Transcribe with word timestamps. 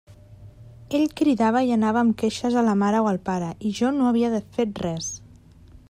Ell 0.99 1.03
cridava 1.19 1.61
i 1.67 1.69
anava 1.75 2.01
amb 2.05 2.15
queixes 2.21 2.57
a 2.63 2.65
la 2.69 2.73
mare 2.85 3.03
o 3.07 3.11
al 3.13 3.23
pare, 3.31 3.51
i 3.69 3.75
jo 3.81 3.93
no 3.99 4.09
havia 4.15 4.33
fet 4.59 4.85
res. 4.89 5.13